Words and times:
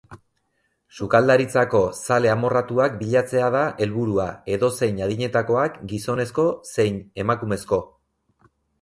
Sukaldaritzako 0.99 1.81
zale 1.97 2.31
amorratuak 2.35 2.97
bilatzea 3.03 3.51
da 3.57 3.63
helburua, 3.85 4.27
edozein 4.57 5.01
adinetakoak, 5.11 5.81
gizonezko 5.95 6.51
zein 6.75 7.03
emakumezko. 7.27 7.85